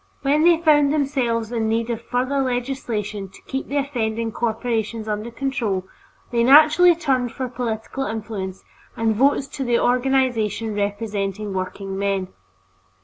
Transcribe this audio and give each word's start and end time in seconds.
When 0.23 0.41
they 0.45 0.57
found 0.59 0.91
themselves 0.91 1.51
in 1.51 1.69
need 1.69 1.91
of 1.91 2.01
further 2.01 2.41
legislation 2.41 3.29
to 3.29 3.41
keep 3.43 3.67
the 3.67 3.77
offending 3.77 4.31
corporations 4.31 5.07
under 5.07 5.29
control, 5.29 5.85
they 6.31 6.43
naturally 6.43 6.95
turned 6.95 7.33
for 7.33 7.47
political 7.47 8.05
influence 8.05 8.63
and 8.97 9.15
votes 9.15 9.45
to 9.49 9.63
the 9.63 9.77
organization 9.79 10.73
representing 10.73 11.53
workingmen. 11.53 12.29